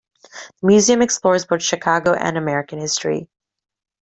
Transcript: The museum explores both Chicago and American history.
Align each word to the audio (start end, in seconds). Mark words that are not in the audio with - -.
The 0.23 0.65
museum 0.65 1.03
explores 1.03 1.45
both 1.45 1.61
Chicago 1.61 2.13
and 2.15 2.35
American 2.35 2.79
history. 2.79 3.29